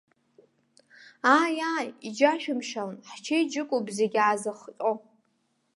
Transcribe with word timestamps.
Ааи, 1.35 1.57
ааи, 1.71 1.89
иџьашәымшьалан, 2.07 2.97
ҳчеиџьыкоуп 3.09 3.85
зегьы 3.97 4.19
аазыхҟьо. 4.21 4.91